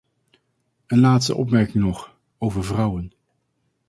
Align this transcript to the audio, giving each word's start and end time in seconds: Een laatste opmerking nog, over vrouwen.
Een 0.87 0.99
laatste 0.99 1.35
opmerking 1.35 1.83
nog, 1.83 2.15
over 2.37 2.63
vrouwen. 2.63 3.11